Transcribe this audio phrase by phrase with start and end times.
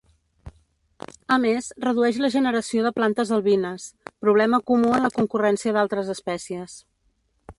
[1.35, 3.85] A més redueix la generació de plantes albines,
[4.27, 6.79] problema comú en la concurrència d'altres espècies.